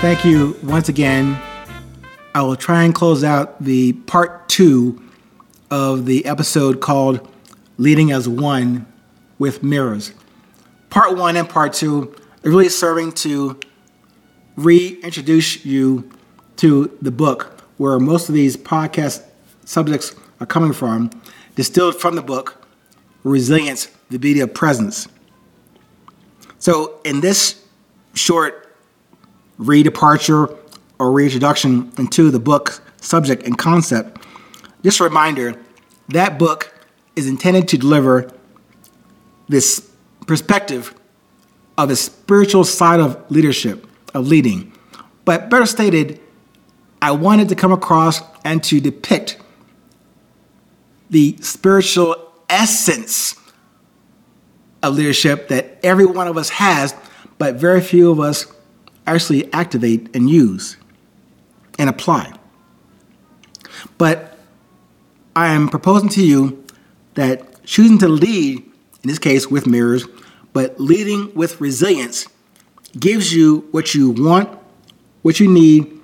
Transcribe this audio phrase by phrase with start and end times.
[0.00, 1.38] Thank you once again.
[2.34, 4.98] I will try and close out the part two
[5.70, 7.28] of the episode called
[7.76, 8.86] Leading as One
[9.38, 10.14] with Mirrors.
[10.88, 13.60] Part one and part two are really serving to
[14.56, 16.10] reintroduce you
[16.56, 19.22] to the book where most of these podcast
[19.66, 21.10] subjects are coming from,
[21.56, 22.66] distilled from the book
[23.22, 25.08] Resilience, the Beauty of Presence.
[26.58, 27.62] So, in this
[28.14, 28.69] short
[29.60, 30.56] redeparture
[30.98, 34.24] or reintroduction into the book subject and concept,
[34.82, 35.54] just a reminder
[36.08, 36.74] that book
[37.14, 38.32] is intended to deliver
[39.48, 39.90] this
[40.26, 40.94] perspective
[41.76, 44.72] of the spiritual side of leadership, of leading.
[45.24, 46.20] But better stated,
[47.02, 49.38] I wanted to come across and to depict
[51.08, 53.34] the spiritual essence
[54.82, 56.94] of leadership that every one of us has,
[57.38, 58.46] but very few of us
[59.14, 60.76] actually activate and use
[61.78, 62.32] and apply.
[63.98, 64.38] But
[65.34, 66.64] I am proposing to you
[67.14, 70.06] that choosing to lead, in this case with mirrors,
[70.52, 72.26] but leading with resilience
[72.98, 74.48] gives you what you want,
[75.22, 76.00] what you need,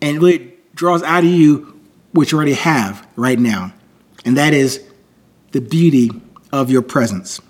[0.00, 1.78] and really draws out of you
[2.12, 3.72] what you already have right now.
[4.24, 4.82] And that is
[5.52, 6.10] the beauty
[6.52, 7.40] of your presence.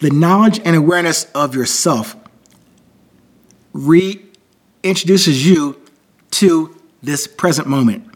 [0.00, 2.16] The knowledge and awareness of yourself
[3.74, 5.80] reintroduces you
[6.32, 8.06] to this present moment,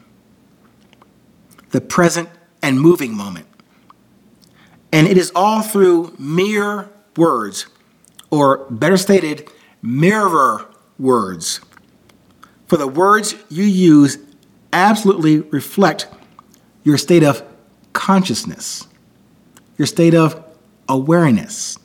[1.71, 2.29] the present
[2.63, 3.47] and moving moment.
[4.93, 7.67] And it is all through mere words,
[8.31, 9.49] or better stated,
[9.83, 10.67] mirror
[10.99, 11.61] words.
[12.67, 14.19] For the words you use
[14.73, 16.07] absolutely reflect
[16.83, 17.43] your state of
[17.93, 18.87] consciousness,
[19.79, 20.45] your state of
[20.89, 21.79] awareness.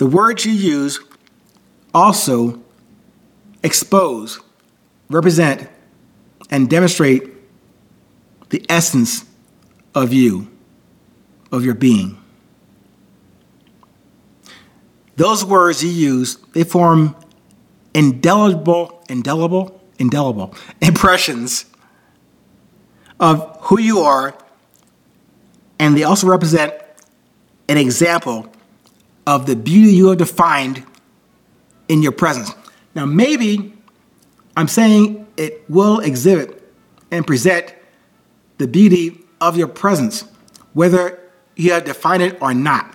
[0.00, 0.98] The words you use
[1.92, 2.62] also
[3.62, 4.40] expose,
[5.10, 5.68] represent,
[6.48, 7.24] and demonstrate
[8.48, 9.26] the essence
[9.94, 10.50] of you,
[11.52, 12.16] of your being.
[15.16, 17.14] Those words you use, they form
[17.92, 21.66] indelible, indelible, indelible impressions
[23.20, 24.34] of who you are,
[25.78, 26.72] and they also represent
[27.68, 28.50] an example
[29.30, 30.84] of the beauty you have defined
[31.86, 32.52] in your presence.
[32.96, 33.72] Now, maybe
[34.56, 36.60] I'm saying it will exhibit
[37.12, 37.72] and present
[38.58, 40.24] the beauty of your presence,
[40.72, 41.16] whether
[41.54, 42.92] you have defined it or not.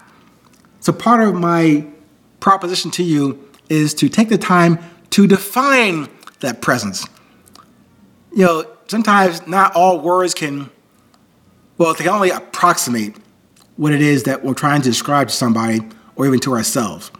[0.81, 1.87] So, part of my
[2.41, 4.77] proposition to you is to take the time
[5.11, 6.09] to define
[6.41, 7.07] that presence.
[8.33, 10.69] You know, sometimes not all words can,
[11.77, 13.15] well, they can only approximate
[13.77, 15.79] what it is that we're trying to describe to somebody
[16.15, 17.11] or even to ourselves.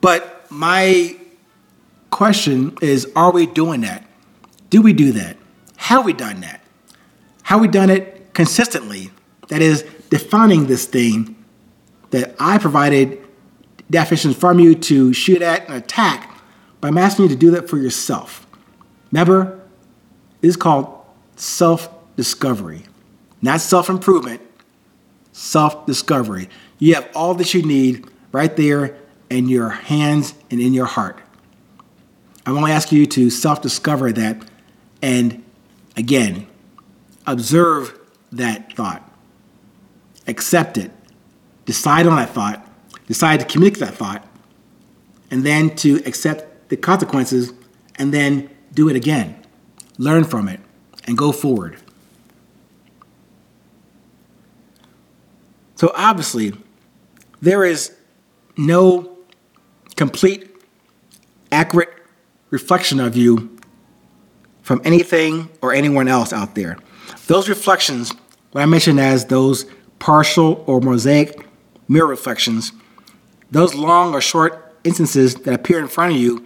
[0.00, 1.16] But my
[2.10, 4.04] question is are we doing that?
[4.70, 5.36] Do we do that?
[5.76, 6.62] Have we done that?
[7.44, 9.10] Have we done it consistently?
[9.48, 11.36] That is, defining this thing
[12.10, 13.24] that I provided
[13.90, 16.34] definitions from you to shoot at and attack,
[16.80, 18.46] but I'm asking you to do that for yourself.
[19.12, 19.60] Remember,
[20.42, 20.94] it's called
[21.36, 22.84] self discovery,
[23.42, 24.42] not self improvement,
[25.32, 26.48] self discovery.
[26.78, 28.96] You have all that you need right there
[29.30, 31.20] in your hands and in your heart.
[32.46, 34.42] I'm only asking you to self discover that
[35.02, 35.44] and
[35.96, 36.46] again,
[37.26, 37.98] observe
[38.32, 39.10] that thought,
[40.26, 40.90] accept it,
[41.66, 42.66] decide on that thought,
[43.06, 44.26] decide to communicate that thought,
[45.30, 47.52] and then to accept the consequences
[47.96, 49.36] and then do it again.
[49.98, 50.60] Learn from it
[51.06, 51.76] and go forward.
[55.78, 56.54] So, obviously,
[57.40, 57.94] there is
[58.56, 59.16] no
[59.94, 60.50] complete,
[61.52, 61.90] accurate
[62.50, 63.56] reflection of you
[64.60, 66.78] from anything or anyone else out there.
[67.28, 68.12] Those reflections,
[68.50, 69.66] what I mentioned as those
[70.00, 71.46] partial or mosaic
[71.86, 72.72] mirror reflections,
[73.52, 76.44] those long or short instances that appear in front of you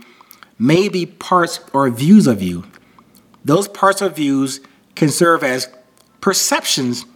[0.59, 2.65] may be parts or views of you.
[3.47, 4.61] Those parts or views
[4.95, 5.75] can serve as
[6.21, 7.07] perceptions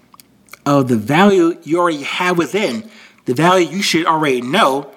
[0.66, 2.90] of the value you already have within,
[3.24, 4.92] the value you should already know,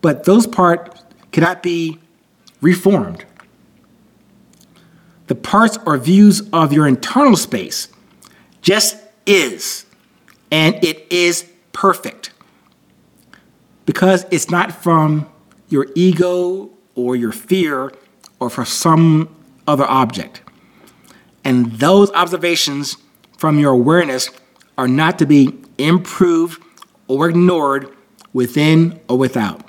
[0.00, 1.98] but those parts cannot be
[2.60, 3.24] reformed.
[5.26, 7.88] The parts or views of your internal space
[8.62, 8.96] just
[9.26, 9.86] is,
[10.50, 12.32] and it is perfect
[13.86, 15.28] because it's not from
[15.68, 17.92] your ego or your fear
[18.40, 19.34] or from some
[19.66, 20.42] other object.
[21.44, 22.96] And those observations
[23.36, 24.30] from your awareness
[24.80, 26.62] are not to be improved
[27.06, 27.94] or ignored
[28.32, 29.60] within or without.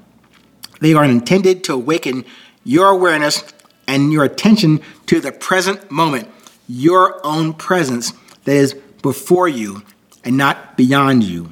[0.79, 2.23] They are intended to awaken
[2.63, 3.43] your awareness
[3.89, 6.29] and your attention to the present moment,
[6.69, 8.13] your own presence
[8.45, 9.83] that is before you
[10.23, 11.51] and not beyond you.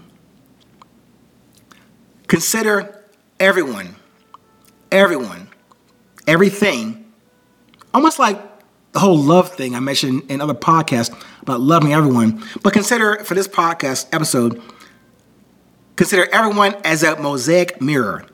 [2.27, 3.03] Consider
[3.41, 3.97] everyone,
[4.89, 5.49] everyone,
[6.25, 7.11] everything,
[7.93, 8.41] almost like
[8.91, 12.43] the whole love thing I mentioned in other podcasts about loving everyone.
[12.63, 14.61] But consider for this podcast episode,
[15.95, 18.25] consider everyone as a mosaic mirror.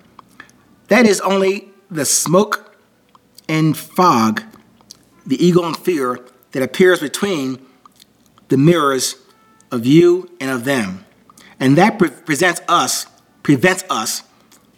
[0.87, 2.77] That is only the smoke
[3.49, 4.43] and fog,
[5.25, 6.19] the ego and fear
[6.51, 7.63] that appears between
[8.47, 9.15] the mirrors
[9.71, 11.05] of you and of them.
[11.59, 13.07] And that pre- presents us,
[13.43, 14.23] prevents us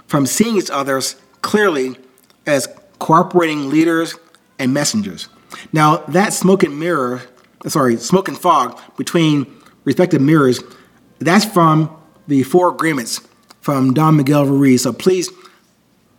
[0.08, 1.02] from seeing each other
[1.42, 1.98] clearly
[2.46, 2.68] as
[3.00, 4.16] cooperating leaders
[4.58, 5.28] and messengers.
[5.72, 7.22] Now, that smoke and mirror,
[7.68, 9.46] sorry, smoke and fog between
[9.84, 10.62] respective mirrors,
[11.20, 11.96] that's from
[12.28, 13.22] the Four Agreements
[13.62, 14.84] from Don Miguel Ruiz.
[14.84, 15.30] So please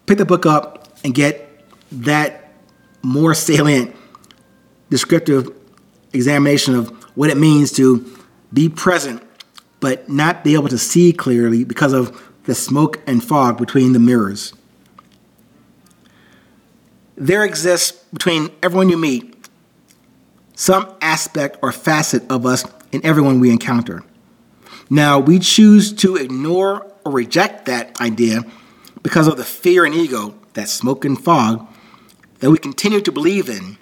[0.06, 2.52] pick the book up and get that
[3.02, 3.94] more salient,
[4.90, 5.50] descriptive
[6.12, 8.04] examination of what it means to
[8.52, 9.22] be present
[9.80, 13.98] but not be able to see clearly because of the smoke and fog between the
[13.98, 14.52] mirrors.
[17.18, 19.34] There exists between everyone you meet
[20.54, 24.04] some aspect or facet of us in everyone we encounter.
[24.88, 28.44] Now, we choose to ignore or reject that idea
[29.02, 31.66] because of the fear and ego, that smoke and fog,
[32.38, 33.78] that we continue to believe in.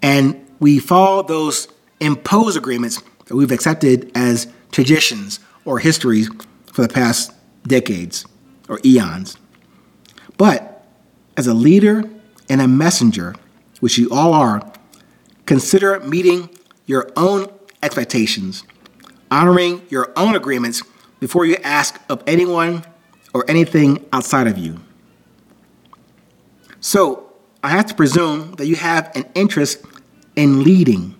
[0.00, 1.66] And we follow those
[1.98, 6.30] imposed agreements that we've accepted as traditions or histories
[6.72, 7.32] for the past
[7.66, 8.24] decades
[8.68, 9.36] or eons.
[10.36, 10.86] But
[11.36, 12.08] as a leader
[12.50, 13.34] and a messenger,
[13.78, 14.70] which you all are,
[15.46, 16.50] consider meeting
[16.84, 17.46] your own
[17.82, 18.64] expectations,
[19.30, 20.82] honoring your own agreements
[21.20, 22.84] before you ask of anyone
[23.32, 24.80] or anything outside of you.
[26.80, 27.32] So,
[27.62, 29.84] I have to presume that you have an interest
[30.34, 31.14] in leading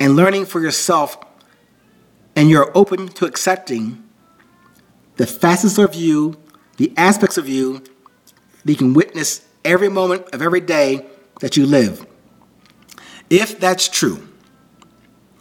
[0.00, 1.18] and learning for yourself,
[2.34, 4.02] and you're open to accepting
[5.16, 6.38] the facets of you,
[6.78, 7.84] the aspects of you
[8.64, 11.06] that you can witness every moment of every day
[11.40, 12.06] that you live.
[13.28, 14.26] If that's true,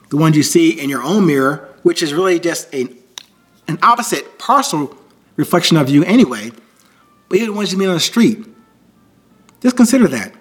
[0.09, 2.87] the ones you see in your own mirror, which is really just a,
[3.67, 4.95] an opposite partial
[5.35, 6.51] reflection of you anyway,
[7.27, 8.45] but even the ones you meet on the street,
[9.61, 10.33] just consider that.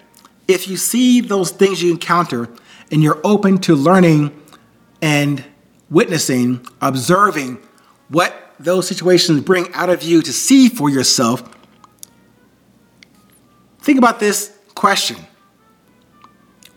[0.47, 2.49] If you see those things you encounter
[2.91, 4.39] and you're open to learning
[5.01, 5.43] and
[5.89, 7.59] witnessing, observing
[8.09, 11.43] what those situations bring out of you to see for yourself,
[13.89, 15.17] think about this question.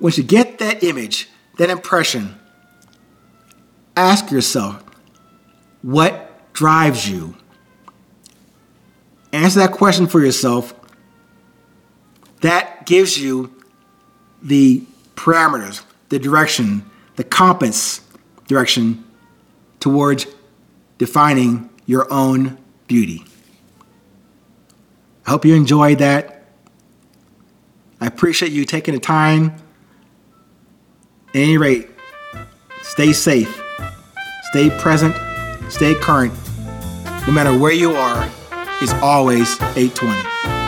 [0.00, 1.28] Once you get that image,
[1.58, 2.34] that impression,
[3.94, 4.82] ask yourself,
[5.82, 7.36] what drives you?
[9.30, 10.72] Answer that question for yourself.
[12.40, 13.62] That gives you
[14.42, 14.82] the
[15.14, 18.00] parameters, the direction, the compass
[18.48, 19.04] direction
[19.80, 20.26] towards
[20.96, 23.26] defining your own beauty.
[25.26, 26.41] I hope you enjoyed that.
[28.02, 29.54] I appreciate you taking the time.
[31.28, 31.88] At any rate,
[32.82, 33.62] stay safe,
[34.50, 35.14] stay present,
[35.70, 36.34] stay current.
[37.28, 38.28] No matter where you are,
[38.80, 40.61] it's always 820.